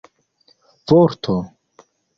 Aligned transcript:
vorto 0.87 1.37